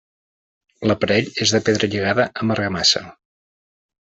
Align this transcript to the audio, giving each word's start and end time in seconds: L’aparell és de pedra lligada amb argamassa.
L’aparell 0.91 1.29
és 1.47 1.53
de 1.57 1.61
pedra 1.67 1.91
lligada 1.91 2.27
amb 2.45 2.55
argamassa. 2.57 3.05